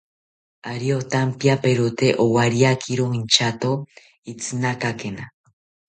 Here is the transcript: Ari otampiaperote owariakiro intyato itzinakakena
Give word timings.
Ari 0.71 0.87
otampiaperote 0.99 2.07
owariakiro 2.23 3.05
intyato 3.19 3.71
itzinakakena 4.31 5.23